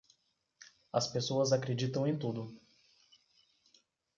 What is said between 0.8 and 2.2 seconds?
As pessoas acreditam em